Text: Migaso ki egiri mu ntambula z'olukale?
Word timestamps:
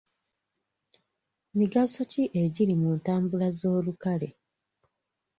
Migaso 1.57 1.99
ki 2.11 2.23
egiri 2.43 2.73
mu 2.81 2.89
ntambula 2.99 3.47
z'olukale? 3.59 4.29